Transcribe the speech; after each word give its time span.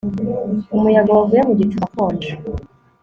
Umuyaga 0.77 1.11
wavuye 1.17 1.41
mu 1.47 1.53
gicu 1.59 1.75
urakonja 1.77 2.31